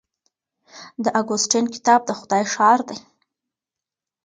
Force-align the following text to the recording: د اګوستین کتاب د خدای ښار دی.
د 1.03 1.05
اګوستین 1.19 1.65
کتاب 1.75 1.99
د 2.05 2.11
خدای 2.19 2.43
ښار 2.53 2.79
دی. 2.89 2.97